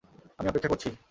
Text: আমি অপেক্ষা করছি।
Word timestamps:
আমি 0.39 0.47
অপেক্ষা 0.49 0.69
করছি। 0.69 0.91